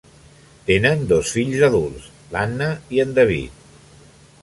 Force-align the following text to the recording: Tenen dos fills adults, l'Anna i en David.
Tenen 0.69 1.03
dos 1.11 1.35
fills 1.35 1.67
adults, 1.69 2.07
l'Anna 2.37 2.73
i 2.97 3.05
en 3.07 3.17
David. 3.23 3.65